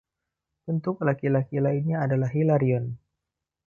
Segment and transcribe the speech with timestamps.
[0.65, 2.85] Bentuk laki-laki lainnya adalah Hilarion.